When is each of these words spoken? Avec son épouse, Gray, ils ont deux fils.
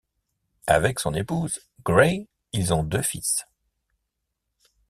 Avec 0.65 0.97
son 0.99 1.13
épouse, 1.13 1.59
Gray, 1.85 2.27
ils 2.53 2.73
ont 2.73 2.83
deux 2.83 3.03
fils. 3.03 3.45